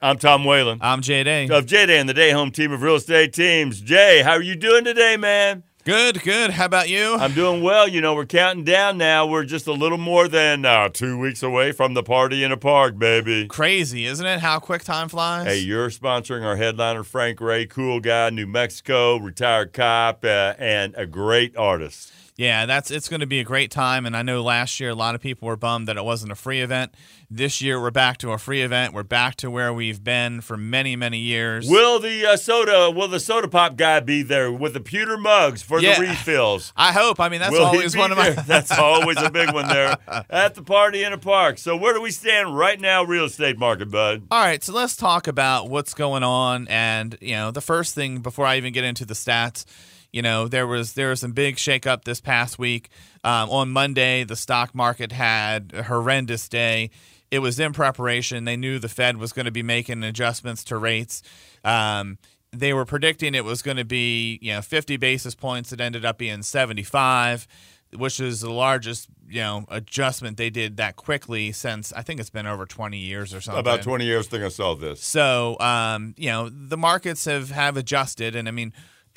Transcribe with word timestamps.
I'm 0.00 0.16
Tom 0.16 0.44
Whalen 0.44 0.78
I'm 0.80 1.00
Jay 1.02 1.24
Day. 1.24 1.48
of 1.48 1.66
Jay 1.66 1.84
Day 1.86 1.98
and 1.98 2.08
the 2.08 2.14
Day 2.14 2.30
Home 2.30 2.52
team 2.52 2.70
of 2.70 2.82
real 2.82 2.94
estate 2.94 3.32
teams. 3.32 3.80
Jay, 3.80 4.22
how 4.22 4.32
are 4.32 4.42
you 4.42 4.54
doing 4.54 4.84
today, 4.84 5.16
man? 5.16 5.64
Good, 5.84 6.22
good. 6.22 6.50
How 6.50 6.66
about 6.66 6.88
you? 6.88 7.14
I'm 7.14 7.32
doing 7.32 7.62
well. 7.62 7.88
You 7.88 8.00
know, 8.00 8.14
we're 8.14 8.26
counting 8.26 8.62
down 8.62 8.98
now. 8.98 9.26
We're 9.26 9.44
just 9.44 9.66
a 9.66 9.72
little 9.72 9.98
more 9.98 10.28
than 10.28 10.64
uh, 10.64 10.90
two 10.90 11.18
weeks 11.18 11.42
away 11.42 11.72
from 11.72 11.94
the 11.94 12.02
party 12.04 12.44
in 12.44 12.52
a 12.52 12.56
park, 12.56 12.98
baby. 12.98 13.48
Crazy, 13.48 14.04
isn't 14.04 14.24
it? 14.26 14.38
How 14.40 14.60
quick 14.60 14.84
time 14.84 15.08
flies. 15.08 15.46
Hey, 15.46 15.58
you're 15.58 15.88
sponsoring 15.88 16.44
our 16.44 16.56
headliner, 16.56 17.02
Frank 17.02 17.40
Ray, 17.40 17.66
cool 17.66 17.98
guy, 18.00 18.30
New 18.30 18.46
Mexico, 18.46 19.16
retired 19.16 19.72
cop, 19.72 20.24
uh, 20.24 20.54
and 20.58 20.94
a 20.96 21.06
great 21.06 21.56
artist. 21.56 22.12
Yeah, 22.38 22.66
that's 22.66 22.92
it's 22.92 23.08
going 23.08 23.18
to 23.18 23.26
be 23.26 23.40
a 23.40 23.44
great 23.44 23.72
time. 23.72 24.06
And 24.06 24.16
I 24.16 24.22
know 24.22 24.42
last 24.44 24.78
year 24.78 24.90
a 24.90 24.94
lot 24.94 25.16
of 25.16 25.20
people 25.20 25.48
were 25.48 25.56
bummed 25.56 25.88
that 25.88 25.96
it 25.96 26.04
wasn't 26.04 26.30
a 26.30 26.36
free 26.36 26.60
event. 26.60 26.94
This 27.28 27.60
year 27.60 27.80
we're 27.82 27.90
back 27.90 28.16
to 28.18 28.30
a 28.30 28.38
free 28.38 28.62
event. 28.62 28.94
We're 28.94 29.02
back 29.02 29.34
to 29.38 29.50
where 29.50 29.72
we've 29.72 30.04
been 30.04 30.40
for 30.40 30.56
many, 30.56 30.94
many 30.94 31.18
years. 31.18 31.68
Will 31.68 31.98
the 31.98 32.24
uh, 32.24 32.36
soda, 32.36 32.92
will 32.92 33.08
the 33.08 33.18
soda 33.18 33.48
pop 33.48 33.74
guy 33.74 33.98
be 33.98 34.22
there 34.22 34.52
with 34.52 34.74
the 34.74 34.80
pewter 34.80 35.18
mugs 35.18 35.62
for 35.62 35.80
Yeah. 35.80 35.96
the 36.00 36.06
refills? 36.06 36.72
I 36.76 36.92
hope. 36.92 37.18
I 37.18 37.28
mean, 37.28 37.40
that's 37.40 37.52
Will 37.52 37.64
always 37.64 37.96
one 37.96 38.12
of 38.12 38.16
my. 38.18 38.30
That's 38.46 38.70
always 38.70 39.20
a 39.20 39.30
big 39.30 39.52
one 39.52 39.66
there 39.66 39.96
at 40.30 40.54
the 40.54 40.62
party 40.62 41.02
in 41.02 41.12
a 41.12 41.18
park. 41.18 41.58
So 41.58 41.76
where 41.76 41.92
do 41.92 42.00
we 42.00 42.12
stand 42.12 42.56
right 42.56 42.80
now, 42.80 43.02
real 43.02 43.24
estate 43.24 43.58
market, 43.58 43.90
bud? 43.90 44.22
All 44.30 44.40
right, 44.40 44.62
so 44.62 44.72
let's 44.72 44.94
talk 44.94 45.26
about 45.26 45.68
what's 45.68 45.92
going 45.92 46.22
on. 46.22 46.68
And 46.68 47.18
you 47.20 47.34
know, 47.34 47.50
the 47.50 47.60
first 47.60 47.96
thing 47.96 48.20
before 48.20 48.46
I 48.46 48.58
even 48.58 48.72
get 48.72 48.84
into 48.84 49.04
the 49.04 49.14
stats, 49.14 49.64
you 50.12 50.22
know, 50.22 50.48
there 50.48 50.66
was 50.66 50.94
there 50.94 51.10
was 51.10 51.20
some 51.20 51.32
big 51.32 51.56
shakeup 51.56 52.04
this 52.04 52.20
past 52.20 52.58
week. 52.58 52.88
Um, 53.24 53.50
on 53.50 53.70
Monday, 53.70 54.24
the 54.24 54.36
stock 54.36 54.74
market 54.74 55.12
had 55.12 55.72
a 55.74 55.82
horrendous 55.82 56.48
day. 56.48 56.90
It 57.30 57.40
was 57.40 57.60
in 57.60 57.72
preparation. 57.72 58.44
They 58.44 58.56
knew 58.56 58.78
the 58.78 58.88
Fed 58.88 59.18
was 59.18 59.32
going 59.32 59.44
to 59.44 59.52
be 59.52 59.62
making 59.62 60.02
adjustments 60.02 60.64
to 60.64 60.78
rates. 60.78 61.22
Um, 61.62 62.18
they 62.52 62.72
were 62.72 62.86
predicting 62.86 63.34
it 63.34 63.44
was 63.44 63.60
going 63.60 63.76
to 63.76 63.84
be, 63.84 64.38
you 64.40 64.52
know, 64.52 64.62
50 64.62 64.96
basis 64.96 65.34
points. 65.34 65.70
It 65.72 65.80
ended 65.80 66.06
up 66.06 66.16
being 66.16 66.42
75, 66.42 67.46
which 67.94 68.20
is 68.20 68.40
the 68.40 68.50
largest, 68.50 69.08
you 69.28 69.40
know, 69.40 69.66
adjustment 69.68 70.38
they 70.38 70.48
did 70.48 70.78
that 70.78 70.96
quickly 70.96 71.52
since 71.52 71.92
I 71.92 72.00
think 72.00 72.20
it's 72.20 72.30
been 72.30 72.46
over 72.46 72.64
20 72.64 72.96
years 72.96 73.34
or 73.34 73.42
something. 73.42 73.60
About 73.60 73.82
20 73.82 74.06
years 74.06 74.28
I 74.28 74.30
think 74.30 74.44
I 74.44 74.48
saw 74.48 74.74
this. 74.74 75.02
So, 75.02 75.58
um, 75.60 76.14
you 76.16 76.30
know, 76.30 76.48
the 76.48 76.78
markets 76.78 77.26
have, 77.26 77.50
have 77.50 77.76
adjusted. 77.76 78.34
And 78.34 78.48
I 78.48 78.52
mean, 78.52 78.72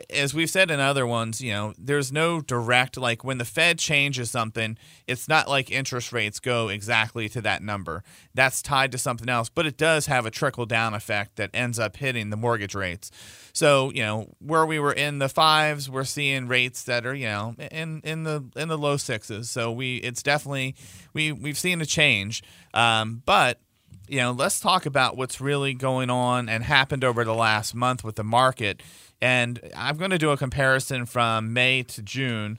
as 0.10 0.34
we've 0.34 0.50
said 0.50 0.72
in 0.72 0.80
other 0.80 1.06
ones, 1.06 1.42
you 1.42 1.52
know, 1.52 1.74
there's 1.78 2.12
no 2.12 2.42
direct, 2.42 2.98
like 2.98 3.24
when 3.24 3.38
the 3.38 3.46
Fed 3.46 3.80
changes 3.80 4.32
something, 4.32 4.78
it's 5.08 5.28
not 5.28 5.48
like 5.48 5.72
interest 5.72 6.12
rates 6.12 6.40
go 6.40 6.70
exactly 6.70 7.30
to 7.30 7.42
that 7.42 7.62
number. 7.62 8.04
That's 8.34 8.62
tied 8.62 8.92
to 8.94 8.98
something 8.98 9.30
else, 9.30 9.50
but 9.50 9.66
it 9.66 9.78
does 9.78 10.08
have 10.08 10.26
a 10.26 10.32
trickle 10.32 10.66
down 10.66 10.94
effect 10.94 11.36
that 11.36 11.50
ends 11.54 11.80
up 11.80 11.98
hitting 11.98 12.30
the 12.30 12.38
mortgage 12.38 12.76
rates. 12.76 13.12
So, 13.54 13.92
you 13.92 14.04
know, 14.04 14.34
where 14.40 14.66
we 14.66 14.80
were 14.80 14.94
in 14.94 15.20
the 15.20 15.30
fives, 15.30 15.90
we're 15.90 16.04
seeing 16.04 16.48
rates 16.48 16.84
that 16.84 17.06
are, 17.06 17.16
you 17.16 17.28
know, 17.28 17.56
in, 17.72 18.02
in 18.04 18.24
the 18.24 18.46
in 18.56 18.68
the 18.70 18.78
low 18.78 18.98
sixes. 18.98 19.50
So 19.50 19.72
we 19.72 19.98
it's 19.98 20.24
definitely 20.24 20.76
we 21.14 21.32
we've 21.32 21.58
seen 21.58 21.82
a 21.82 21.86
change. 21.86 22.44
Um, 22.74 23.22
but 23.26 23.60
you 24.08 24.18
know, 24.18 24.32
let's 24.32 24.60
talk 24.60 24.86
about 24.86 25.16
what's 25.16 25.40
really 25.40 25.74
going 25.74 26.10
on 26.10 26.50
and 26.50 26.66
happened 26.66 27.04
over 27.04 27.24
the 27.24 27.34
last 27.34 27.74
month 27.74 28.04
with 28.04 28.16
the 28.16 28.26
market. 28.26 28.84
And 29.22 29.60
I'm 29.76 29.98
going 29.98 30.12
to 30.12 30.18
do 30.18 30.32
a 30.32 30.38
comparison 30.38 31.06
from 31.06 31.54
May 31.54 31.84
to 31.84 32.02
June. 32.02 32.58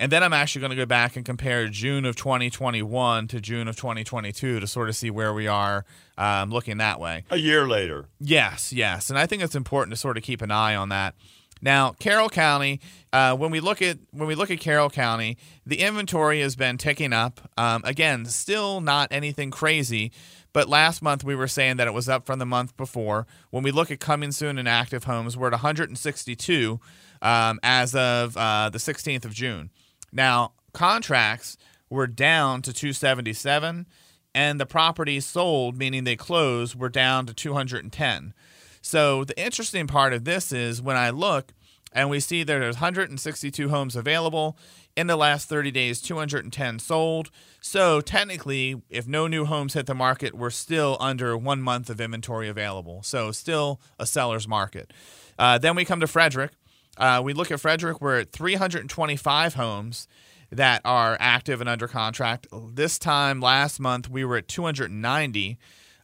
And 0.00 0.12
then 0.12 0.22
I'm 0.22 0.32
actually 0.32 0.60
going 0.60 0.70
to 0.70 0.76
go 0.76 0.86
back 0.86 1.16
and 1.16 1.26
compare 1.26 1.66
June 1.68 2.04
of 2.04 2.14
2021 2.14 3.28
to 3.28 3.40
June 3.40 3.66
of 3.66 3.76
2022 3.76 4.60
to 4.60 4.66
sort 4.66 4.88
of 4.88 4.96
see 4.96 5.10
where 5.10 5.34
we 5.34 5.48
are 5.48 5.84
um, 6.16 6.50
looking 6.50 6.78
that 6.78 7.00
way. 7.00 7.24
A 7.30 7.36
year 7.36 7.66
later. 7.66 8.06
Yes, 8.20 8.72
yes, 8.72 9.10
and 9.10 9.18
I 9.18 9.26
think 9.26 9.42
it's 9.42 9.56
important 9.56 9.92
to 9.92 9.96
sort 9.96 10.16
of 10.16 10.22
keep 10.22 10.40
an 10.40 10.52
eye 10.52 10.76
on 10.76 10.88
that. 10.90 11.14
Now, 11.60 11.92
Carroll 11.98 12.28
County, 12.28 12.80
uh, 13.12 13.36
when 13.36 13.50
we 13.50 13.60
look 13.60 13.82
at 13.82 13.98
when 14.10 14.28
we 14.28 14.34
look 14.34 14.50
at 14.50 14.60
Carroll 14.60 14.90
County, 14.90 15.36
the 15.66 15.80
inventory 15.80 16.40
has 16.40 16.56
been 16.56 16.78
ticking 16.78 17.12
up. 17.12 17.50
Um, 17.56 17.82
again, 17.84 18.24
still 18.26 18.80
not 18.80 19.08
anything 19.10 19.50
crazy, 19.50 20.12
but 20.52 20.68
last 20.68 21.02
month 21.02 21.24
we 21.24 21.34
were 21.34 21.48
saying 21.48 21.76
that 21.76 21.86
it 21.86 21.94
was 21.94 22.08
up 22.08 22.26
from 22.26 22.38
the 22.38 22.46
month 22.46 22.76
before. 22.76 23.26
When 23.50 23.62
we 23.62 23.70
look 23.70 23.90
at 23.90 24.00
coming 24.00 24.32
soon 24.32 24.58
and 24.58 24.68
active 24.68 25.04
homes, 25.04 25.36
we're 25.36 25.48
at 25.48 25.52
162 25.52 26.80
um, 27.22 27.60
as 27.62 27.94
of 27.94 28.36
uh, 28.36 28.70
the 28.70 28.78
16th 28.78 29.24
of 29.24 29.34
June. 29.34 29.70
Now, 30.12 30.52
contracts 30.72 31.56
were 31.90 32.06
down 32.06 32.62
to 32.62 32.72
277, 32.72 33.86
and 34.34 34.60
the 34.60 34.66
properties 34.66 35.26
sold, 35.26 35.76
meaning 35.76 36.04
they 36.04 36.16
closed, 36.16 36.74
were 36.74 36.88
down 36.88 37.26
to 37.26 37.34
210. 37.34 38.34
So 38.80 39.24
the 39.24 39.40
interesting 39.40 39.86
part 39.86 40.12
of 40.12 40.24
this 40.24 40.52
is 40.52 40.80
when 40.80 40.96
I 40.96 41.10
look 41.10 41.52
and 41.92 42.10
we 42.10 42.20
see 42.20 42.42
there's 42.42 42.76
162 42.76 43.68
homes 43.68 43.96
available 43.96 44.56
in 44.96 45.06
the 45.06 45.16
last 45.16 45.48
30 45.48 45.70
days, 45.70 46.00
210 46.00 46.78
sold. 46.80 47.30
So 47.60 48.00
technically, 48.00 48.82
if 48.90 49.06
no 49.06 49.26
new 49.26 49.44
homes 49.44 49.74
hit 49.74 49.86
the 49.86 49.94
market, 49.94 50.34
we're 50.34 50.50
still 50.50 50.96
under 51.00 51.36
one 51.36 51.62
month 51.62 51.88
of 51.88 52.00
inventory 52.00 52.48
available. 52.48 53.02
So 53.02 53.32
still 53.32 53.80
a 53.98 54.06
seller's 54.06 54.48
market. 54.48 54.92
Uh, 55.38 55.58
then 55.58 55.76
we 55.76 55.84
come 55.84 56.00
to 56.00 56.06
Frederick. 56.06 56.52
Uh, 56.96 57.22
we 57.24 57.32
look 57.32 57.52
at 57.52 57.60
Frederick, 57.60 58.00
we're 58.00 58.20
at 58.20 58.32
325 58.32 59.54
homes 59.54 60.08
that 60.50 60.80
are 60.84 61.16
active 61.20 61.60
and 61.60 61.68
under 61.68 61.86
contract. 61.86 62.48
This 62.52 62.98
time 62.98 63.40
last 63.40 63.78
month, 63.78 64.10
we 64.10 64.24
were 64.24 64.36
at 64.36 64.48
290. 64.48 65.58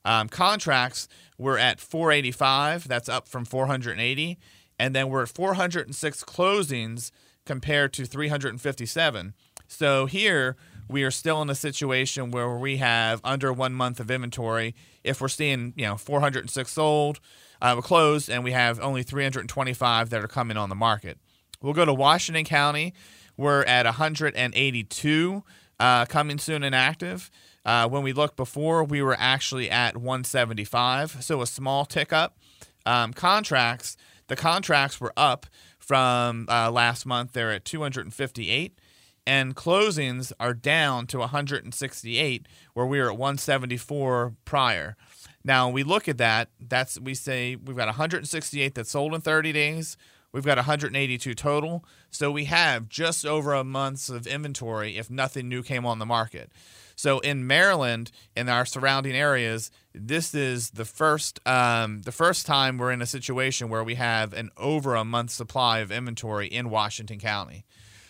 Um, 0.04 0.28
contracts, 0.28 1.08
we're 1.38 1.58
at 1.58 1.80
485. 1.80 2.88
That's 2.88 3.08
up 3.08 3.28
from 3.28 3.44
480. 3.44 4.38
And 4.78 4.94
then 4.94 5.08
we're 5.08 5.22
at 5.22 5.28
406 5.28 6.24
closings 6.24 7.10
compared 7.46 7.92
to 7.94 8.04
357. 8.04 9.34
So 9.66 10.06
here 10.06 10.56
we 10.88 11.02
are 11.02 11.10
still 11.10 11.40
in 11.42 11.50
a 11.50 11.54
situation 11.54 12.30
where 12.30 12.56
we 12.56 12.78
have 12.78 13.20
under 13.24 13.52
one 13.52 13.72
month 13.72 14.00
of 14.00 14.10
inventory. 14.10 14.74
If 15.02 15.20
we're 15.20 15.28
seeing, 15.28 15.72
you 15.76 15.86
know, 15.86 15.96
406 15.96 16.70
sold, 16.70 17.20
uh, 17.62 17.80
closed, 17.80 18.28
and 18.28 18.44
we 18.44 18.52
have 18.52 18.80
only 18.80 19.02
325 19.02 20.10
that 20.10 20.22
are 20.22 20.28
coming 20.28 20.56
on 20.56 20.68
the 20.68 20.74
market. 20.74 21.18
We'll 21.62 21.72
go 21.72 21.84
to 21.84 21.94
Washington 21.94 22.44
County. 22.44 22.92
We're 23.36 23.62
at 23.64 23.86
182 23.86 25.44
uh, 25.80 26.06
coming 26.06 26.38
soon 26.38 26.62
and 26.62 26.74
active. 26.74 27.30
Uh, 27.64 27.88
when 27.88 28.02
we 28.02 28.12
looked 28.12 28.36
before, 28.36 28.84
we 28.84 29.00
were 29.02 29.16
actually 29.18 29.70
at 29.70 29.96
175, 29.96 31.22
so 31.22 31.40
a 31.40 31.46
small 31.46 31.84
tick 31.84 32.12
up. 32.12 32.38
Um, 32.84 33.12
contracts, 33.14 33.96
the 34.26 34.36
contracts 34.36 35.00
were 35.00 35.12
up 35.16 35.46
from 35.78 36.46
uh, 36.48 36.70
last 36.70 37.06
month. 37.06 37.32
They're 37.32 37.52
at 37.52 37.64
258, 37.64 38.78
and 39.26 39.56
closings 39.56 40.32
are 40.38 40.52
down 40.52 41.06
to 41.08 41.18
168, 41.18 42.46
where 42.74 42.86
we 42.86 42.98
were 42.98 43.10
at 43.10 43.18
174 43.18 44.34
prior. 44.44 44.96
Now 45.44 45.68
we 45.68 45.82
look 45.82 46.08
at 46.08 46.18
that. 46.18 46.48
That's 46.58 46.98
we 46.98 47.14
say 47.14 47.56
we've 47.56 47.76
got 47.76 47.86
168 47.86 48.74
that 48.74 48.86
sold 48.86 49.14
in 49.14 49.20
30 49.20 49.52
days. 49.52 49.96
We've 50.34 50.44
got 50.44 50.58
182 50.58 51.32
total. 51.34 51.84
So 52.10 52.32
we 52.32 52.46
have 52.46 52.88
just 52.88 53.24
over 53.24 53.54
a 53.54 53.62
month's 53.62 54.08
of 54.08 54.26
inventory 54.26 54.98
if 54.98 55.08
nothing 55.08 55.48
new 55.48 55.62
came 55.62 55.86
on 55.86 56.00
the 56.00 56.06
market. 56.06 56.50
So 56.96 57.20
in 57.20 57.46
Maryland, 57.46 58.10
in 58.36 58.48
our 58.48 58.66
surrounding 58.66 59.14
areas, 59.14 59.70
this 59.94 60.34
is 60.34 60.70
the 60.70 60.84
first 60.84 61.38
um, 61.46 62.02
the 62.02 62.10
first 62.10 62.46
time 62.46 62.78
we're 62.78 62.90
in 62.90 63.00
a 63.00 63.06
situation 63.06 63.68
where 63.68 63.84
we 63.84 63.94
have 63.94 64.32
an 64.32 64.50
over 64.56 64.96
a 64.96 65.04
month 65.04 65.30
supply 65.30 65.78
of 65.78 65.92
inventory 65.92 66.48
in 66.48 66.68
Washington 66.68 67.20
County. 67.20 67.64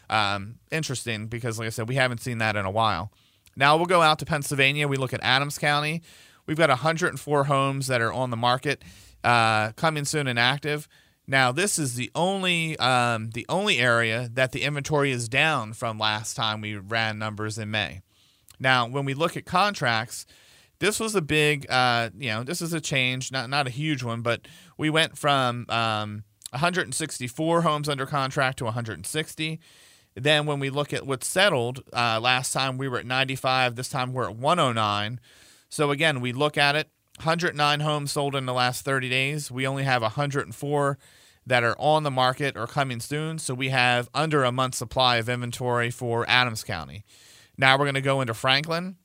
Um, 0.09 0.57
interesting 0.71 1.27
because, 1.27 1.59
like 1.59 1.67
I 1.67 1.71
said, 1.71 1.91
we 1.91 1.97
haven't 1.97 2.23
seen 2.23 2.39
that 2.39 2.57
in 2.57 2.65
a 2.65 2.71
while. 2.71 3.13
Now 3.55 3.77
we'll 3.77 3.87
go 3.87 4.01
out 4.01 4.19
to 4.21 4.25
Pennsylvania. 4.25 4.89
We 4.89 4.97
look 4.97 5.13
at 5.13 5.21
Adams 5.23 5.59
County. 5.59 6.03
We've 6.47 6.57
got 6.57 6.71
104 6.71 7.45
homes 7.45 7.87
that 7.89 8.01
are 8.01 8.13
on 8.13 8.31
the 8.31 8.37
market, 8.37 8.83
uh, 9.23 9.73
coming 9.73 10.07
soon 10.07 10.27
and 10.27 10.39
active. 10.39 10.89
Now 11.27 11.53
this 11.53 11.79
is 11.79 11.95
the 11.95 12.11
only 12.15 12.79
um, 12.79 13.31
the 13.31 13.47
only 13.49 13.79
area 13.79 14.29
that 14.33 14.53
the 14.53 14.63
inventory 14.63 15.11
is 15.11 15.29
down 15.29 15.73
from 15.73 15.99
last 15.99 16.35
time 16.37 16.61
we 16.61 16.77
ran 16.77 17.19
numbers 17.19 17.59
in 17.59 17.71
May. 17.71 18.03
Now, 18.59 18.87
when 18.87 19.05
we 19.05 19.15
look 19.15 19.37
at 19.37 19.45
contracts, 19.45 20.27
this 20.79 21.01
was 21.01 21.15
a 21.15 21.23
big, 21.23 21.67
uh, 21.71 22.11
you 22.17 22.31
know, 22.31 22.43
this 22.43 22.61
is 22.61 22.73
a 22.73 22.81
change, 22.81 23.33
not 23.33 23.49
not 23.51 23.67
a 23.67 23.71
huge 23.71 24.03
one, 24.03 24.23
but 24.23 24.47
we 24.77 24.91
went 24.91 25.17
from 25.17 25.67
um, 25.69 26.25
164 26.51 27.63
homes 27.63 27.89
under 27.89 28.07
contract 28.07 28.59
to 28.59 28.65
160. 28.65 29.61
Then 30.17 30.47
when 30.47 30.61
we 30.61 30.71
look 30.71 30.93
at 30.93 31.07
what's 31.07 31.27
settled, 31.27 31.83
uh, 31.93 32.21
last 32.21 32.53
time 32.53 32.79
we 32.79 32.89
were 32.89 32.99
at 32.99 33.07
95. 33.07 33.75
This 33.75 33.89
time 33.89 34.13
we're 34.13 34.29
at 34.31 34.37
109. 34.37 35.21
So 35.69 35.91
again, 35.91 36.21
we 36.21 36.33
look 36.33 36.57
at 36.57 36.77
it. 36.77 36.89
109 37.19 37.81
homes 37.81 38.13
sold 38.13 38.35
in 38.35 38.47
the 38.47 38.53
last 38.53 38.85
30 38.85 39.09
days. 39.09 39.51
We 39.51 39.67
only 39.67 39.85
have 39.85 40.03
104 40.03 40.99
that 41.47 41.63
are 41.63 41.77
on 41.79 42.03
the 42.03 42.11
market 42.11 42.57
or 42.57 42.67
coming 42.67 43.01
soon. 43.01 43.39
So 43.39 43.55
we 43.55 43.69
have 43.69 44.09
under 44.15 44.45
a 44.45 44.53
month's 44.53 44.79
supply 44.79 45.17
of 45.17 45.29
inventory 45.29 45.91
for 45.91 46.25
Adams 46.29 46.65
County. 46.65 47.05
Now 47.57 47.79
we're 47.79 47.85
going 47.85 47.95
to 47.95 48.01
go 48.01 48.21
into 48.21 48.35
Franklin. 48.35 48.97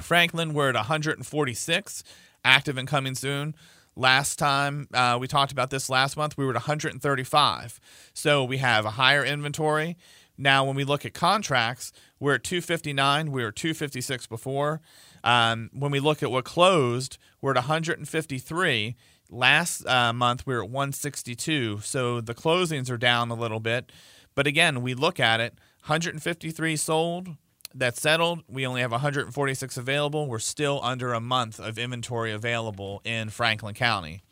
Franklin, 0.00 0.54
we're 0.54 0.70
at 0.70 0.74
146 0.74 2.04
active 2.44 2.78
and 2.78 2.88
coming 2.88 3.14
soon. 3.14 3.54
Last 3.96 4.38
time 4.38 4.88
uh, 4.94 5.18
we 5.20 5.26
talked 5.26 5.52
about 5.52 5.70
this 5.70 5.90
last 5.90 6.16
month, 6.16 6.38
we 6.38 6.44
were 6.44 6.52
at 6.52 6.54
135. 6.54 7.80
So 8.14 8.44
we 8.44 8.58
have 8.58 8.86
a 8.86 8.90
higher 8.90 9.24
inventory. 9.24 9.96
Now, 10.40 10.64
when 10.64 10.74
we 10.74 10.84
look 10.84 11.04
at 11.04 11.12
contracts, 11.12 11.92
we're 12.18 12.36
at 12.36 12.44
259. 12.44 13.30
We 13.30 13.44
were 13.44 13.52
256 13.52 14.26
before. 14.26 14.80
Um, 15.22 15.68
when 15.74 15.90
we 15.90 16.00
look 16.00 16.22
at 16.22 16.30
what 16.30 16.46
closed, 16.46 17.18
we're 17.42 17.50
at 17.50 17.56
153. 17.56 18.96
Last 19.28 19.86
uh, 19.86 20.14
month, 20.14 20.46
we 20.46 20.54
were 20.54 20.64
at 20.64 20.70
162. 20.70 21.80
So 21.80 22.22
the 22.22 22.34
closings 22.34 22.90
are 22.90 22.96
down 22.96 23.30
a 23.30 23.34
little 23.34 23.60
bit. 23.60 23.92
But 24.34 24.46
again, 24.46 24.80
we 24.80 24.94
look 24.94 25.20
at 25.20 25.40
it 25.40 25.52
153 25.82 26.74
sold, 26.76 27.36
that 27.74 27.98
settled. 27.98 28.42
We 28.48 28.66
only 28.66 28.80
have 28.80 28.92
146 28.92 29.76
available. 29.76 30.26
We're 30.26 30.38
still 30.38 30.80
under 30.82 31.12
a 31.12 31.20
month 31.20 31.60
of 31.60 31.78
inventory 31.78 32.32
available 32.32 33.02
in 33.04 33.28
Franklin 33.28 33.74
County. 33.74 34.22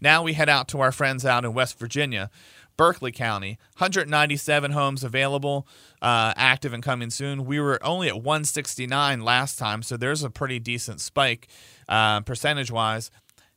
Now 0.00 0.24
we 0.24 0.32
head 0.32 0.48
out 0.48 0.66
to 0.68 0.80
our 0.80 0.90
friends 0.90 1.24
out 1.24 1.44
in 1.44 1.54
West 1.54 1.78
Virginia, 1.78 2.28
Berkeley 2.82 3.12
County, 3.12 3.60
197 3.78 4.72
homes 4.72 5.04
available, 5.04 5.68
uh, 6.02 6.32
active 6.34 6.72
and 6.72 6.82
coming 6.82 7.10
soon. 7.10 7.44
We 7.44 7.60
were 7.60 7.78
only 7.86 8.08
at 8.08 8.16
169 8.16 9.22
last 9.22 9.56
time, 9.56 9.84
so 9.84 9.96
there's 9.96 10.24
a 10.24 10.30
pretty 10.30 10.58
decent 10.58 11.00
spike 11.00 11.46
uh, 11.88 12.22
percentage 12.22 12.72
wise. 12.72 13.12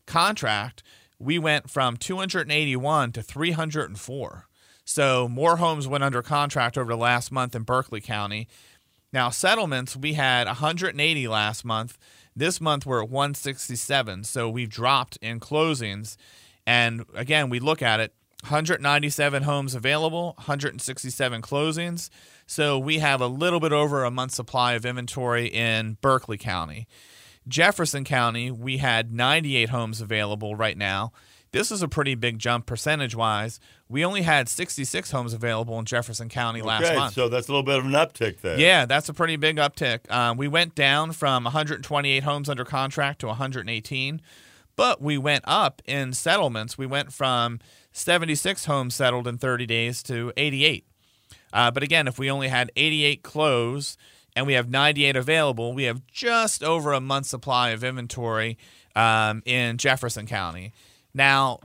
Contract, 0.06 0.84
we 1.18 1.40
went 1.40 1.72
from 1.72 1.98
281 1.98 3.14
to 3.14 3.24
304. 3.24 4.48
So 4.84 5.28
more 5.28 5.58
homes 5.58 5.88
went 5.88 6.04
under 6.04 6.22
contract 6.22 6.78
over 6.78 6.92
the 6.92 6.98
last 6.98 7.32
month 7.32 7.56
in 7.56 7.64
Berkeley 7.64 8.02
County. 8.02 8.48
Now, 9.12 9.32
settlements, 9.32 9.98
we 9.98 10.14
had 10.14 10.46
180 10.46 11.28
last 11.28 11.66
month. 11.66 11.98
This 12.36 12.62
month, 12.62 12.86
we're 12.86 13.02
at 13.02 13.10
167. 13.10 14.26
So 14.26 14.48
we've 14.48 14.70
dropped 14.70 15.18
in 15.20 15.40
closings. 15.40 16.16
And 16.68 17.06
again, 17.16 17.50
we 17.50 17.60
look 17.60 17.82
at 17.82 18.00
it 18.00 18.14
197 18.46 19.42
homes 19.42 19.74
available, 19.74 20.34
167 20.38 21.42
closings. 21.42 22.10
So 22.46 22.78
we 22.78 23.00
have 23.00 23.20
a 23.20 23.28
little 23.28 23.60
bit 23.60 23.72
over 23.72 24.04
a 24.04 24.12
month's 24.12 24.36
supply 24.36 24.74
of 24.74 24.86
inventory 24.86 25.48
in 25.48 25.98
Berkeley 26.00 26.38
County. 26.38 26.88
Jefferson 27.48 28.04
County, 28.04 28.52
we 28.52 28.78
had 28.78 29.12
98 29.12 29.70
homes 29.70 30.00
available 30.00 30.56
right 30.56 30.78
now. 30.78 31.12
This 31.52 31.72
is 31.72 31.82
a 31.82 31.88
pretty 31.88 32.14
big 32.14 32.38
jump 32.38 32.68
percentage 32.68 33.16
wise. 33.16 33.60
We 33.90 34.06
only 34.06 34.22
had 34.22 34.48
66 34.48 35.10
homes 35.10 35.34
available 35.34 35.80
in 35.80 35.86
Jefferson 35.86 36.30
County 36.30 36.62
last 36.62 36.84
okay, 36.84 36.96
month. 36.96 37.14
so 37.14 37.30
that's 37.30 37.48
a 37.48 37.52
little 37.52 37.64
bit 37.64 37.80
of 37.80 37.86
an 37.86 37.94
uptick 37.94 38.42
there. 38.42 38.60
Yeah, 38.60 38.86
that's 38.86 39.10
a 39.10 39.14
pretty 39.14 39.38
big 39.38 39.56
uptick. 39.58 40.02
Uh, 40.10 40.36
we 40.38 40.48
went 40.48 40.76
down 40.76 41.14
from 41.14 41.46
128 41.46 42.24
homes 42.24 42.50
under 42.50 42.66
contract 42.66 43.22
to 43.22 43.28
118, 43.28 44.22
but 44.76 45.02
we 45.02 45.18
went 45.18 45.44
up 45.48 45.82
in 45.86 46.14
settlements. 46.14 46.78
We 46.78 46.86
went 46.86 47.14
from 47.14 47.60
76 47.92 48.66
homes 48.66 48.96
settled 48.96 49.28
in 49.28 49.38
30 49.38 49.66
days 49.66 50.04
to 50.04 50.34
88. 50.36 50.86
Uh, 51.54 51.72
but 51.72 51.84
again, 51.84 52.08
if 52.08 52.20
we 52.20 52.30
only 52.30 52.50
had 52.50 52.72
88 52.76 53.24
close 53.24 53.98
and 54.36 54.46
we 54.46 54.54
have 54.54 54.70
98 54.70 55.16
available, 55.16 55.74
we 55.74 55.84
have 55.84 56.06
just 56.08 56.64
over 56.64 56.92
a 56.92 57.00
month's 57.00 57.30
supply 57.30 57.70
of 57.70 57.84
inventory 57.84 58.58
um, 58.96 59.42
in 59.46 59.78
Jefferson 59.78 60.26
County. 60.26 60.74
Now, 61.14 61.60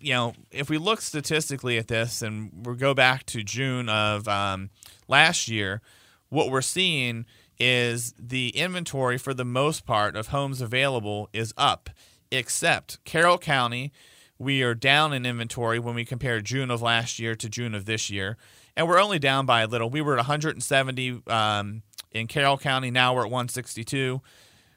you 0.00 0.12
know, 0.12 0.34
if 0.50 0.68
we 0.68 0.78
look 0.78 1.00
statistically 1.00 1.78
at 1.78 1.88
this 1.88 2.22
and 2.22 2.66
we 2.66 2.74
go 2.74 2.94
back 2.94 3.24
to 3.26 3.42
June 3.42 3.88
of 3.88 4.26
um, 4.26 4.70
last 5.06 5.48
year, 5.48 5.80
what 6.28 6.50
we're 6.50 6.60
seeing 6.60 7.26
is 7.58 8.14
the 8.18 8.50
inventory 8.50 9.18
for 9.18 9.34
the 9.34 9.44
most 9.44 9.84
part 9.84 10.16
of 10.16 10.28
homes 10.28 10.60
available 10.60 11.28
is 11.32 11.52
up, 11.56 11.90
except 12.30 13.02
Carroll 13.04 13.38
County. 13.38 13.92
We 14.38 14.62
are 14.62 14.74
down 14.74 15.12
in 15.12 15.26
inventory 15.26 15.78
when 15.78 15.94
we 15.94 16.04
compare 16.04 16.40
June 16.40 16.70
of 16.70 16.80
last 16.80 17.18
year 17.18 17.34
to 17.34 17.48
June 17.48 17.74
of 17.74 17.86
this 17.86 18.08
year, 18.08 18.36
and 18.76 18.86
we're 18.86 19.00
only 19.00 19.18
down 19.18 19.46
by 19.46 19.62
a 19.62 19.66
little. 19.66 19.90
We 19.90 20.00
were 20.00 20.14
at 20.14 20.18
170 20.18 21.22
um, 21.26 21.82
in 22.12 22.26
Carroll 22.28 22.58
County. 22.58 22.90
Now 22.90 23.14
we're 23.14 23.22
at 23.22 23.30
162. 23.30 24.20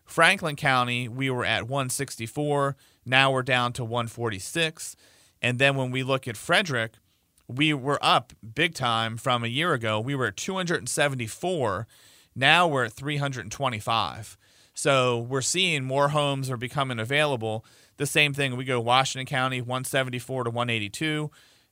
Franklin 0.05 0.55
County, 0.55 1.07
we 1.07 1.29
were 1.29 1.45
at 1.45 1.63
164. 1.63 2.75
Now 3.05 3.31
we're 3.31 3.43
down 3.43 3.73
to 3.73 3.83
146. 3.83 4.95
And 5.41 5.57
then 5.57 5.75
when 5.75 5.91
we 5.91 6.03
look 6.03 6.27
at 6.27 6.37
Frederick, 6.37 6.93
we 7.47 7.73
were 7.73 7.99
up 8.01 8.33
big 8.55 8.73
time 8.73 9.17
from 9.17 9.43
a 9.43 9.47
year 9.47 9.73
ago. 9.73 9.99
We 9.99 10.15
were 10.15 10.27
at 10.27 10.37
274. 10.37 11.87
Now 12.35 12.67
we're 12.67 12.85
at 12.85 12.93
325. 12.93 14.37
So 14.73 15.19
we're 15.19 15.41
seeing 15.41 15.83
more 15.83 16.09
homes 16.09 16.49
are 16.49 16.57
becoming 16.57 16.99
available. 16.99 17.65
The 17.97 18.05
same 18.05 18.33
thing, 18.33 18.55
we 18.55 18.65
go 18.65 18.79
Washington 18.79 19.25
County 19.25 19.61
174 19.61 20.45
to 20.45 20.49
182, 20.49 21.29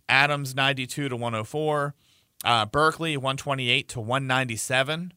Adams 0.08 0.56
92 0.56 1.10
to 1.10 1.16
104, 1.16 1.96
uh, 2.46 2.66
Berkeley 2.66 3.18
128 3.18 3.90
to 3.90 4.00
197, 4.00 5.14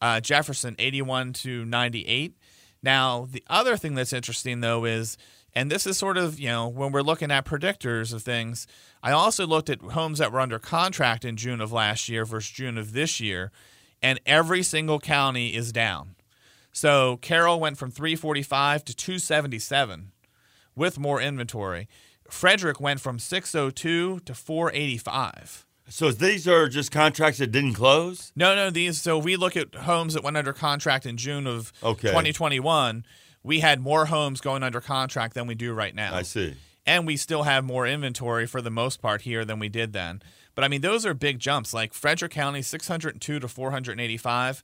uh, 0.00 0.20
Jefferson 0.20 0.76
81 0.78 1.32
to 1.34 1.64
98. 1.64 2.36
Now, 2.82 3.26
the 3.30 3.42
other 3.48 3.76
thing 3.76 3.94
that's 3.94 4.12
interesting 4.12 4.60
though 4.60 4.84
is 4.84 5.16
and 5.56 5.70
this 5.70 5.86
is 5.86 5.96
sort 5.96 6.18
of, 6.18 6.38
you 6.38 6.48
know, 6.48 6.68
when 6.68 6.92
we're 6.92 7.00
looking 7.00 7.30
at 7.30 7.46
predictors 7.46 8.12
of 8.12 8.22
things, 8.22 8.66
I 9.02 9.12
also 9.12 9.46
looked 9.46 9.70
at 9.70 9.80
homes 9.80 10.18
that 10.18 10.30
were 10.30 10.40
under 10.40 10.58
contract 10.58 11.24
in 11.24 11.36
June 11.36 11.62
of 11.62 11.72
last 11.72 12.10
year 12.10 12.26
versus 12.26 12.50
June 12.50 12.76
of 12.76 12.92
this 12.92 13.20
year, 13.20 13.50
and 14.02 14.20
every 14.26 14.62
single 14.62 15.00
county 15.00 15.54
is 15.54 15.72
down. 15.72 16.15
So 16.76 17.16
Carroll 17.22 17.58
went 17.58 17.78
from 17.78 17.90
345 17.90 18.84
to 18.84 18.94
277 18.94 20.12
with 20.74 20.98
more 20.98 21.22
inventory. 21.22 21.88
Frederick 22.28 22.78
went 22.78 23.00
from 23.00 23.18
602 23.18 24.20
to 24.20 24.34
485. 24.34 25.64
So 25.88 26.12
these 26.12 26.46
are 26.46 26.68
just 26.68 26.92
contracts 26.92 27.38
that 27.38 27.50
didn't 27.50 27.72
close? 27.72 28.30
No, 28.36 28.54
no, 28.54 28.68
these 28.68 29.00
so 29.00 29.16
we 29.16 29.36
look 29.36 29.56
at 29.56 29.74
homes 29.74 30.12
that 30.12 30.22
went 30.22 30.36
under 30.36 30.52
contract 30.52 31.06
in 31.06 31.16
June 31.16 31.46
of 31.46 31.72
Okay. 31.82 32.08
2021 32.08 33.06
we 33.42 33.60
had 33.60 33.80
more 33.80 34.04
homes 34.04 34.42
going 34.42 34.62
under 34.62 34.82
contract 34.82 35.32
than 35.32 35.46
we 35.46 35.54
do 35.54 35.72
right 35.72 35.94
now. 35.94 36.14
I 36.14 36.22
see. 36.22 36.56
And 36.84 37.06
we 37.06 37.16
still 37.16 37.44
have 37.44 37.64
more 37.64 37.86
inventory 37.86 38.46
for 38.46 38.60
the 38.60 38.70
most 38.70 39.00
part 39.00 39.22
here 39.22 39.46
than 39.46 39.58
we 39.58 39.70
did 39.70 39.94
then. 39.94 40.20
But 40.54 40.64
I 40.64 40.68
mean, 40.68 40.82
those 40.82 41.06
are 41.06 41.14
big 41.14 41.38
jumps. 41.38 41.72
Like 41.72 41.94
Frederick 41.94 42.32
County, 42.32 42.60
602 42.60 43.38
to 43.40 43.48
485. 43.48 44.62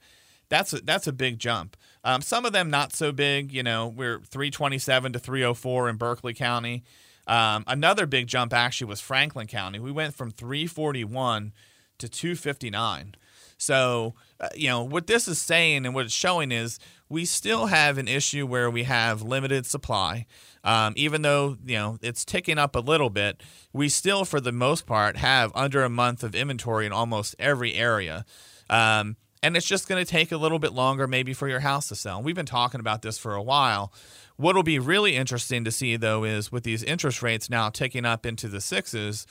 That's 0.53 0.75
a, 0.75 0.83
that's 0.83 1.07
a 1.07 1.15
big 1.15 1.39
jump. 1.39 1.79
Um, 2.05 2.21
some 2.21 2.45
of 2.45 2.53
them 2.53 2.69
not 2.69 2.93
so 2.93 3.11
big. 3.11 3.55
You 3.55 3.63
know, 3.63 3.89
we're 3.89 4.19
327 4.19 5.15
to 5.15 5.19
304 5.19 5.89
in 5.89 5.97
Berkeley 5.97 6.35
County. 6.35 6.85
Um, 7.27 7.65
another 7.67 8.05
big 8.05 8.27
jump 8.27 8.53
actually 8.53 8.89
was 8.89 9.01
Franklin 9.01 9.47
County. 9.47 9.79
We 9.79 9.91
went 9.91 10.15
from 10.15 10.31
341 10.31 11.55
to 11.97 12.07
259. 12.07 13.15
So, 13.57 14.13
uh, 14.41 14.51
you 14.55 14.69
know, 14.69 14.83
what 14.83 15.07
this 15.07 15.27
is 15.27 15.41
saying 15.41 15.87
and 15.87 15.95
what 15.95 16.05
it's 16.05 16.13
showing 16.13 16.53
is 16.53 16.79
we 17.09 17.25
still 17.25 17.67
have 17.67 17.97
an 17.97 18.07
issue 18.07 18.47
where 18.47 18.71
we 18.71 18.83
have 18.83 19.23
limited 19.23 19.65
supply. 19.65 20.27
Um, 20.65 20.93
even 20.97 21.23
though, 21.23 21.57
you 21.65 21.77
know, 21.77 21.97
it's 22.03 22.27
ticking 22.27 22.59
up 22.59 22.77
a 22.77 22.81
little 22.81 23.09
bit, 23.09 23.43
we 23.73 23.89
still, 23.89 24.27
for 24.27 24.39
the 24.39 24.53
most 24.53 24.85
part, 24.85 25.17
have 25.17 25.51
under 25.55 25.83
a 25.83 25.89
month 25.89 26.23
of 26.23 26.35
inventory 26.35 26.85
in 26.85 26.93
almost 26.93 27.37
every 27.39 27.73
area. 27.73 28.27
Um, 28.69 29.17
and 29.43 29.57
it's 29.57 29.67
just 29.67 29.89
going 29.89 30.05
to 30.05 30.11
take 30.11 30.33
a 30.33 30.37
little 30.37 30.59
bit 30.59 30.73
longer, 30.73 31.07
maybe, 31.07 31.33
for 31.33 31.49
your 31.49 31.61
house 31.61 31.89
to 31.89 31.97
sell. 31.97 32.23
We've 32.23 32.37
been 32.37 32.47
talking 32.47 32.81
about 32.81 33.03
this 33.03 33.19
for 33.19 33.35
a 33.35 33.43
while. 33.43 33.93
What 34.37 34.55
will 34.55 34.63
be 34.63 34.79
really 34.79 35.17
interesting 35.17 35.65
to 35.65 35.71
see, 35.71 35.97
though, 35.97 36.25
is 36.25 36.53
with 36.53 36.65
these 36.65 36.83
interest 36.83 37.23
rates 37.23 37.51
now 37.51 37.69
ticking 37.69 38.05
up 38.05 38.25
into 38.25 38.49
the 38.49 38.61
sixes, 38.61 39.27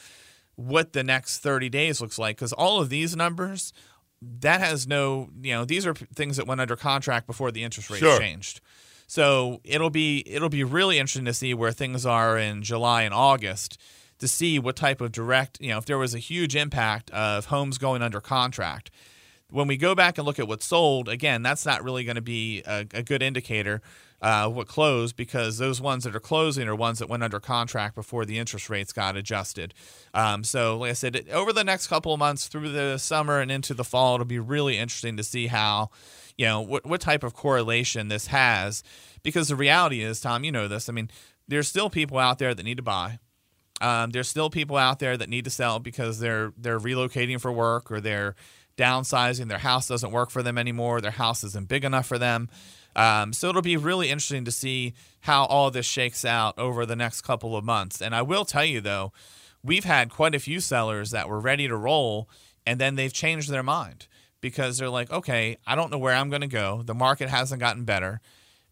what 0.56 0.94
the 0.94 1.04
next 1.04 1.40
30 1.40 1.70
days 1.70 2.02
looks 2.02 2.20
like. 2.20 2.36
Because 2.38 2.54
all 2.54 2.82
of 2.82 2.90
these 2.90 3.16
numbers 3.16 3.74
that 4.22 4.62
has 4.62 4.88
no, 4.88 5.30
you 5.42 5.54
know, 5.54 5.66
these 5.66 5.86
are 5.88 5.96
things 5.96 6.38
that 6.38 6.46
went 6.46 6.62
under 6.62 6.76
contract 6.76 7.26
before 7.26 7.52
the 7.52 7.64
interest 7.64 7.90
rates 7.90 8.00
Sure. 8.00 8.20
changed. 8.20 8.62
So 9.08 9.60
it'll 9.64 9.90
be 9.90 10.24
it'll 10.26 10.48
be 10.50 10.64
really 10.64 10.98
interesting 10.98 11.26
to 11.26 11.34
see 11.34 11.54
where 11.54 11.72
things 11.72 12.06
are 12.06 12.38
in 12.38 12.64
July 12.64 13.02
and 13.02 13.14
August 13.14 13.78
to 14.20 14.28
see 14.28 14.60
what 14.60 14.76
type 14.76 15.02
of 15.02 15.12
direct, 15.12 15.60
you 15.60 15.70
know, 15.70 15.80
if 15.80 15.86
there 15.86 15.98
was 15.98 16.14
a 16.14 16.20
huge 16.20 16.56
impact 16.56 17.10
of 17.10 17.46
homes 17.46 17.78
going 17.80 18.02
under 18.04 18.22
contract. 18.22 18.92
When 19.52 19.68
we 19.68 19.78
go 19.78 19.94
back 19.96 20.18
and 20.18 20.26
look 20.26 20.40
at 20.40 20.48
what 20.48 20.64
sold, 20.64 21.10
again, 21.10 21.44
that's 21.44 21.66
not 21.66 21.84
really 21.84 22.04
going 22.04 22.16
to 22.16 22.22
be 22.22 22.64
a, 22.66 22.86
a 22.94 23.04
good 23.04 23.22
indicator 23.22 23.82
uh, 24.22 24.48
what 24.48 24.68
closed 24.68 25.16
because 25.16 25.58
those 25.58 25.82
ones 25.82 26.04
that 26.04 26.16
are 26.16 26.20
closing 26.20 26.68
are 26.68 26.76
ones 26.76 27.00
that 27.00 27.10
went 27.10 27.24
under 27.24 27.40
contract 27.40 27.96
before 27.96 28.24
the 28.24 28.38
interest 28.38 28.70
rates 28.70 28.94
got 28.94 29.18
adjusted. 29.18 29.74
Um, 30.14 30.44
so, 30.44 30.78
like 30.78 30.92
I 30.92 30.94
said, 30.94 31.26
over 31.32 31.52
the 31.52 31.64
next 31.64 31.88
couple 31.88 32.14
of 32.14 32.20
months 32.20 32.48
through 32.48 32.72
the 32.72 32.98
summer 32.98 33.40
and 33.40 33.52
into 33.52 33.74
the 33.74 33.84
fall, 33.84 34.16
it'll 34.16 34.26
be 34.26 34.40
really 34.40 34.78
interesting 34.78 35.18
to 35.18 35.24
see 35.24 35.48
how, 35.48 35.90
you 36.38 36.46
know, 36.46 36.62
what, 36.62 36.86
what 36.86 37.02
type 37.02 37.24
of 37.24 37.34
correlation 37.34 38.10
this 38.10 38.28
has. 38.28 38.84
Because 39.24 39.48
the 39.48 39.56
reality 39.56 40.02
is, 40.02 40.22
Tom, 40.22 40.44
you 40.44 40.52
know 40.52 40.68
this. 40.68 40.88
I 40.88 40.94
mean, 40.94 41.10
there's 41.48 41.68
still 41.68 41.90
people 41.90 42.20
out 42.20 42.38
there 42.38 42.54
that 42.54 42.64
need 42.64 42.78
to 42.78 42.84
buy. 42.84 43.20
Um, 43.82 44.12
there's 44.12 44.28
still 44.28 44.52
people 44.52 44.78
out 44.78 45.00
there 45.00 45.18
that 45.18 45.30
need 45.30 45.46
to 45.46 45.50
sell 45.50 45.80
because 45.80 46.20
they're 46.20 46.54
they're 46.56 46.80
relocating 46.80 47.42
for 47.42 47.52
work 47.52 47.92
or 47.92 48.00
they're 48.00 48.36
downsizing. 48.78 49.48
Their 49.48 49.58
house 49.58 49.88
doesn't 49.88 50.12
work 50.12 50.30
for 50.30 50.44
them 50.44 50.58
anymore. 50.58 51.02
Their 51.02 51.12
house 51.12 51.44
isn't 51.44 51.68
big 51.68 51.84
enough 51.84 52.08
for 52.08 52.18
them. 52.18 52.50
Um, 52.96 53.34
so 53.34 53.50
it'll 53.50 53.62
be 53.62 53.78
really 53.78 54.10
interesting 54.10 54.46
to 54.46 54.52
see 54.52 54.94
how 55.22 55.46
all 55.46 55.72
this 55.72 55.86
shakes 55.86 56.26
out 56.26 56.58
over 56.58 56.86
the 56.86 56.96
next 56.96 57.22
couple 57.22 57.56
of 57.56 57.64
months. 57.64 58.02
And 58.02 58.14
I 58.14 58.22
will 58.22 58.46
tell 58.46 58.66
you 58.66 58.82
though, 58.82 59.14
we've 59.64 59.86
had 59.86 60.10
quite 60.10 60.36
a 60.36 60.40
few 60.40 60.60
sellers 60.60 61.12
that 61.12 61.30
were 61.30 61.40
ready 61.40 61.68
to 61.68 61.76
roll, 61.76 62.30
and 62.66 62.80
then 62.80 62.96
they've 62.96 63.14
changed 63.14 63.50
their 63.50 63.64
mind 63.64 64.08
because 64.42 64.78
they're 64.78 64.90
like, 64.90 65.12
okay, 65.12 65.58
I 65.66 65.76
don't 65.76 65.92
know 65.92 65.98
where 65.98 66.16
I'm 66.16 66.30
going 66.30 66.42
to 66.42 66.48
go. 66.48 66.82
The 66.84 66.96
market 66.96 67.30
hasn't 67.30 67.62
gotten 67.62 67.86
better. 67.86 68.20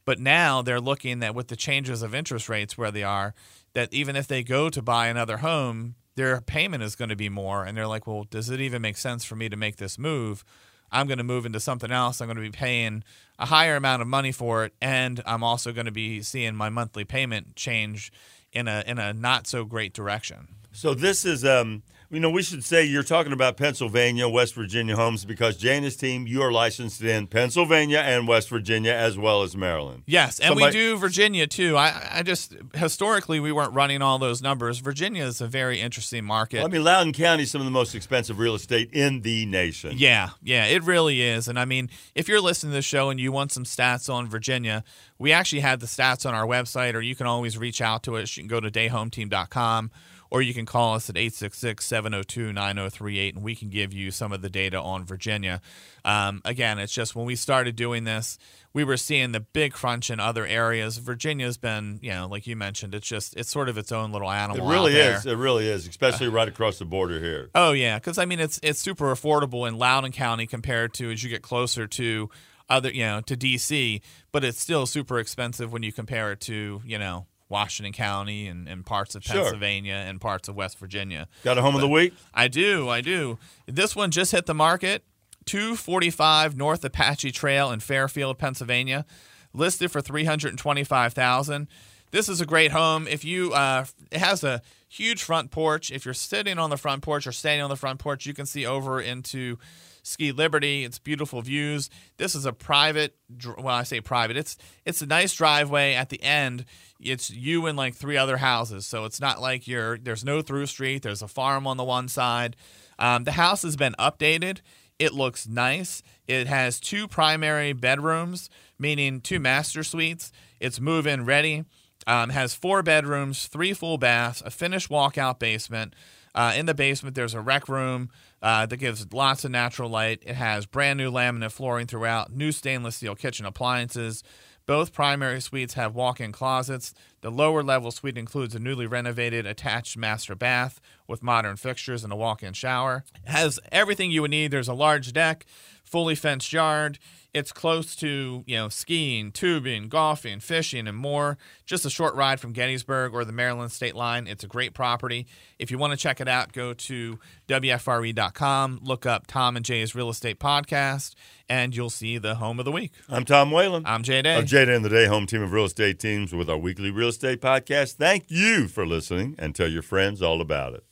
But 0.05 0.19
now 0.19 0.63
they're 0.63 0.81
looking 0.81 1.19
that 1.19 1.35
with 1.35 1.49
the 1.49 1.55
changes 1.55 2.01
of 2.01 2.15
interest 2.15 2.49
rates 2.49 2.77
where 2.77 2.91
they 2.91 3.03
are, 3.03 3.35
that 3.73 3.93
even 3.93 4.15
if 4.15 4.27
they 4.27 4.41
go 4.43 4.69
to 4.69 4.81
buy 4.81 5.07
another 5.07 5.37
home, 5.37 5.95
their 6.15 6.41
payment 6.41 6.83
is 6.83 6.95
going 6.95 7.09
to 7.09 7.15
be 7.15 7.29
more. 7.29 7.63
And 7.63 7.77
they're 7.77 7.87
like, 7.87 8.07
well, 8.07 8.25
does 8.29 8.49
it 8.49 8.59
even 8.59 8.81
make 8.81 8.97
sense 8.97 9.23
for 9.23 9.35
me 9.35 9.49
to 9.49 9.55
make 9.55 9.77
this 9.77 9.97
move? 9.97 10.43
I'm 10.91 11.07
going 11.07 11.19
to 11.19 11.23
move 11.23 11.45
into 11.45 11.59
something 11.59 11.91
else. 11.91 12.19
I'm 12.19 12.27
going 12.27 12.37
to 12.37 12.41
be 12.41 12.51
paying 12.51 13.03
a 13.37 13.45
higher 13.45 13.75
amount 13.75 14.01
of 14.01 14.07
money 14.07 14.31
for 14.31 14.65
it, 14.65 14.73
and 14.81 15.21
I'm 15.25 15.43
also 15.43 15.71
going 15.71 15.85
to 15.85 15.91
be 15.91 16.21
seeing 16.21 16.55
my 16.55 16.69
monthly 16.69 17.05
payment 17.05 17.55
change 17.55 18.11
in 18.51 18.67
a 18.67 18.83
in 18.87 18.97
a 18.97 19.13
not 19.13 19.45
so 19.47 19.65
great 19.65 19.93
direction. 19.93 20.47
So 20.71 20.93
this 20.93 21.25
is 21.25 21.45
um 21.45 21.83
you 22.11 22.19
know, 22.19 22.29
we 22.29 22.41
should 22.41 22.63
say 22.63 22.83
you're 22.83 23.03
talking 23.03 23.33
about 23.33 23.55
Pennsylvania, 23.55 24.27
West 24.27 24.55
Virginia 24.55 24.95
homes 24.95 25.25
because 25.25 25.57
Jana's 25.57 25.95
team, 25.95 26.25
you 26.25 26.41
are 26.41 26.51
licensed 26.51 27.03
in 27.03 27.27
Pennsylvania 27.27 27.99
and 27.99 28.27
West 28.27 28.49
Virginia 28.49 28.91
as 28.91 29.17
well 29.17 29.43
as 29.43 29.55
Maryland. 29.55 30.03
Yes, 30.07 30.39
and 30.39 30.49
Somebody- 30.49 30.65
we 30.77 30.83
do 30.83 30.97
Virginia 30.97 31.45
too. 31.45 31.77
I, 31.77 32.09
I 32.19 32.23
just 32.23 32.55
historically 32.73 33.39
we 33.39 33.51
weren't 33.51 33.73
running 33.73 34.01
all 34.01 34.17
those 34.17 34.41
numbers. 34.41 34.79
Virginia 34.79 35.23
is 35.23 35.39
a 35.39 35.47
very 35.47 35.79
interesting 35.79 36.25
market. 36.25 36.63
I 36.63 36.67
mean, 36.67 36.83
Loudoun 36.83 37.13
County 37.13 37.43
is 37.43 37.51
some 37.51 37.61
of 37.61 37.65
the 37.65 37.71
most 37.71 37.93
expensive 37.93 38.39
real 38.39 38.55
estate 38.55 38.89
in 38.91 39.21
the 39.21 39.45
nation. 39.45 39.93
Yeah, 39.95 40.29
yeah, 40.41 40.65
it 40.65 40.83
really 40.83 41.21
is. 41.21 41.47
And 41.47 41.59
I 41.59 41.65
mean, 41.65 41.89
if 42.15 42.27
you're 42.27 42.41
listening 42.41 42.71
to 42.71 42.77
the 42.77 42.81
show 42.81 43.11
and 43.11 43.19
you 43.19 43.31
want 43.31 43.51
some 43.51 43.65
stats 43.65 44.11
on 44.11 44.27
Virginia, 44.27 44.83
we 45.19 45.33
actually 45.33 45.59
had 45.59 45.81
the 45.81 45.85
stats 45.85 46.25
on 46.25 46.33
our 46.33 46.45
website, 46.47 46.95
or 46.95 47.01
you 47.01 47.15
can 47.15 47.27
always 47.27 47.57
reach 47.57 47.81
out 47.81 48.03
to 48.03 48.17
us. 48.17 48.35
You 48.37 48.43
can 48.43 48.47
go 48.47 48.59
to 48.59 48.71
dayhometeam.com 48.71 49.91
or 50.31 50.41
you 50.41 50.53
can 50.53 50.65
call 50.65 50.95
us 50.95 51.09
at 51.09 51.17
866 51.17 51.83
702 51.85 52.53
9038 52.53 53.35
and 53.35 53.43
we 53.43 53.55
can 53.55 53.69
give 53.69 53.93
you 53.93 54.11
some 54.11 54.31
of 54.31 54.41
the 54.41 54.49
data 54.49 54.79
on 54.79 55.03
Virginia. 55.05 55.61
Um, 56.05 56.41
again, 56.45 56.79
it's 56.79 56.93
just 56.93 57.15
when 57.15 57.25
we 57.25 57.35
started 57.35 57.75
doing 57.75 58.03
this, 58.03 58.37
we 58.71 58.83
were 58.83 58.97
seeing 58.97 59.31
the 59.31 59.39
big 59.39 59.73
crunch 59.73 60.11
in 60.11 60.19
other 60.19 60.45
areas. 60.45 60.97
Virginia's 60.97 61.57
been, 61.57 61.99
you 62.01 62.11
know, 62.11 62.27
like 62.27 62.45
you 62.45 62.55
mentioned, 62.55 62.93
it's 62.93 63.07
just, 63.07 63.35
it's 63.35 63.49
sort 63.49 63.69
of 63.69 63.77
its 63.77 63.91
own 63.91 64.11
little 64.11 64.29
animal. 64.29 64.69
It 64.69 64.71
really 64.71 64.95
is. 64.95 65.25
It 65.25 65.35
really 65.35 65.67
is, 65.67 65.87
especially 65.87 66.27
right 66.27 66.47
across 66.47 66.77
the 66.77 66.85
border 66.85 67.19
here. 67.19 67.49
Oh 67.55 67.71
yeah, 67.71 67.97
because 67.97 68.17
I 68.17 68.25
mean 68.25 68.39
it's 68.39 68.59
it's 68.61 68.79
super 68.79 69.13
affordable 69.13 69.67
in 69.67 69.77
Loudoun 69.77 70.11
County 70.11 70.45
compared 70.45 70.93
to 70.95 71.11
as 71.11 71.23
you 71.23 71.29
get 71.29 71.41
closer 71.41 71.87
to 71.87 72.29
other 72.69 72.91
you 72.91 73.03
know 73.03 73.21
to 73.21 73.35
DC, 73.35 74.01
but 74.31 74.43
it's 74.43 74.59
still 74.59 74.85
super 74.85 75.19
expensive 75.19 75.71
when 75.73 75.83
you 75.83 75.91
compare 75.91 76.31
it 76.31 76.41
to 76.41 76.81
you 76.85 76.97
know 76.99 77.25
Washington 77.49 77.93
County 77.93 78.47
and, 78.47 78.67
and 78.69 78.85
parts 78.85 79.15
of 79.15 79.23
Sure. 79.23 79.35
Pennsylvania 79.41 79.95
and 80.07 80.21
parts 80.21 80.47
of 80.47 80.55
West 80.55 80.77
Virginia. 80.77 81.27
Got 81.43 81.57
a 81.57 81.61
home 81.63 81.73
of 81.75 81.81
the 81.81 81.87
week? 81.87 82.13
I 82.33 82.47
do, 82.47 82.87
I 82.89 83.01
do. 83.01 83.39
This 83.65 83.95
one 83.95 84.11
just 84.11 84.31
hit 84.31 84.45
the 84.45 84.53
market. 84.53 85.03
245 85.45 86.55
North 86.55 86.85
Apache 86.85 87.31
Trail 87.31 87.71
in 87.71 87.79
Fairfield, 87.79 88.37
Pennsylvania, 88.37 89.03
listed 89.51 89.91
for 89.91 89.99
325,000. 89.99 91.67
This 92.11 92.29
is 92.29 92.39
a 92.41 92.45
great 92.45 92.71
home. 92.71 93.07
If 93.07 93.25
you, 93.25 93.53
uh, 93.53 93.85
it 94.11 94.19
has 94.19 94.43
a 94.43 94.61
huge 94.89 95.23
front 95.23 95.51
porch. 95.51 95.91
If 95.91 96.03
you're 96.03 96.13
sitting 96.13 96.59
on 96.59 96.69
the 96.69 96.77
front 96.77 97.03
porch 97.03 97.25
or 97.25 97.31
standing 97.31 97.63
on 97.63 97.69
the 97.69 97.75
front 97.75 97.99
porch, 97.99 98.25
you 98.25 98.33
can 98.33 98.45
see 98.45 98.65
over 98.65 98.99
into 98.99 99.57
Ski 100.03 100.31
Liberty. 100.31 100.83
It's 100.83 100.99
beautiful 100.99 101.41
views. 101.41 101.89
This 102.17 102.35
is 102.35 102.45
a 102.45 102.51
private. 102.53 103.15
Well, 103.57 103.67
I 103.67 103.83
say 103.83 104.01
private. 104.01 104.35
It's 104.35 104.57
it's 104.85 105.01
a 105.01 105.05
nice 105.05 105.33
driveway 105.33 105.93
at 105.93 106.09
the 106.09 106.21
end. 106.21 106.65
It's 106.99 107.29
you 107.29 107.67
and 107.67 107.77
like 107.77 107.95
three 107.95 108.17
other 108.17 108.37
houses, 108.37 108.85
so 108.85 109.05
it's 109.05 109.21
not 109.21 109.39
like 109.39 109.67
you're. 109.67 109.97
There's 109.97 110.25
no 110.25 110.41
through 110.41 110.65
street. 110.65 111.03
There's 111.03 111.21
a 111.21 111.27
farm 111.27 111.67
on 111.67 111.77
the 111.77 111.83
one 111.83 112.07
side. 112.07 112.55
Um, 112.97 113.23
the 113.23 113.33
house 113.33 113.61
has 113.61 113.75
been 113.75 113.95
updated. 113.99 114.59
It 114.97 115.13
looks 115.13 115.47
nice. 115.47 116.03
It 116.27 116.47
has 116.47 116.79
two 116.79 117.07
primary 117.07 117.71
bedrooms, 117.71 118.49
meaning 118.77 119.21
two 119.21 119.39
master 119.39 119.83
suites. 119.83 120.31
It's 120.59 120.81
move 120.81 121.07
in 121.07 121.23
ready. 121.23 121.63
Um, 122.07 122.29
has 122.29 122.55
four 122.55 122.81
bedrooms, 122.81 123.47
three 123.47 123.73
full 123.73 123.97
baths, 123.97 124.41
a 124.45 124.49
finished 124.49 124.89
walkout 124.89 125.37
basement. 125.37 125.93
Uh, 126.33 126.53
in 126.55 126.65
the 126.65 126.73
basement, 126.73 127.15
there's 127.15 127.33
a 127.33 127.41
rec 127.41 127.67
room 127.67 128.09
uh, 128.41 128.65
that 128.65 128.77
gives 128.77 129.05
lots 129.13 129.43
of 129.43 129.51
natural 129.51 129.89
light. 129.89 130.23
It 130.25 130.35
has 130.35 130.65
brand 130.65 130.97
new 130.97 131.11
laminate 131.11 131.51
flooring 131.51 131.87
throughout, 131.87 132.31
new 132.31 132.51
stainless 132.51 132.95
steel 132.95 133.15
kitchen 133.15 133.45
appliances. 133.45 134.23
Both 134.65 134.93
primary 134.93 135.41
suites 135.41 135.73
have 135.73 135.95
walk 135.95 136.21
in 136.21 136.31
closets. 136.31 136.93
The 137.21 137.31
lower 137.31 137.63
level 137.63 137.89
suite 137.89 138.19
includes 138.19 138.53
a 138.53 138.59
newly 138.59 138.85
renovated 138.85 139.47
attached 139.47 139.97
master 139.97 140.35
bath 140.35 140.79
with 141.07 141.23
modern 141.23 141.55
fixtures 141.55 142.03
and 142.03 142.13
a 142.13 142.15
walk 142.15 142.43
in 142.43 142.53
shower. 142.53 143.03
It 143.25 143.31
has 143.31 143.59
everything 143.71 144.11
you 144.11 144.21
would 144.21 144.29
need. 144.29 144.51
There's 144.51 144.67
a 144.67 144.75
large 144.75 145.11
deck, 145.11 145.47
fully 145.89 146.15
fenced 146.15 146.53
yard. 146.53 146.99
It's 147.31 147.51
close 147.51 147.95
to, 147.97 148.43
you 148.47 148.55
know, 148.55 148.69
skiing, 148.69 149.31
tubing, 149.31 149.87
golfing, 149.87 150.39
fishing, 150.39 150.87
and 150.87 150.97
more. 150.97 151.37
Just 151.65 151.85
a 151.85 151.89
short 151.89 152.15
ride 152.15 152.39
from 152.39 152.53
Gettysburg 152.53 153.13
or 153.13 153.23
the 153.23 153.31
Maryland 153.31 153.71
state 153.71 153.95
line. 153.95 154.25
It's 154.25 154.43
a 154.43 154.47
great 154.47 154.73
property. 154.73 155.27
If 155.59 155.69
you 155.69 155.77
want 155.77 155.91
to 155.91 155.97
check 155.97 156.19
it 156.19 156.27
out, 156.27 156.53
go 156.53 156.73
to 156.73 157.19
WFRE.com, 157.47 158.79
look 158.81 159.05
up 159.05 159.27
Tom 159.27 159.55
and 159.55 159.63
Jay's 159.63 159.93
Real 159.93 160.09
Estate 160.09 160.39
Podcast, 160.39 161.13
and 161.47 161.75
you'll 161.75 161.91
see 161.91 162.17
the 162.17 162.35
home 162.35 162.57
of 162.57 162.65
the 162.65 162.71
week. 162.71 162.93
I'm 163.07 163.25
Tom 163.25 163.51
Whalen. 163.51 163.83
I'm 163.85 164.01
Jay 164.01 164.23
Day. 164.23 164.41
jay 164.43 164.65
Jada 164.65 164.75
and 164.75 164.83
the 164.85 164.89
Day 164.89 165.05
Home 165.05 165.27
Team 165.27 165.43
of 165.43 165.51
Real 165.51 165.65
Estate 165.65 165.99
Teams 165.99 166.33
with 166.33 166.49
our 166.49 166.57
weekly 166.57 166.89
real 166.89 167.09
estate 167.09 167.41
podcast. 167.41 167.93
Thank 167.93 168.25
you 168.29 168.67
for 168.67 168.87
listening 168.87 169.35
and 169.37 169.53
tell 169.53 169.69
your 169.69 169.83
friends 169.83 170.23
all 170.23 170.41
about 170.41 170.73
it. 170.73 170.83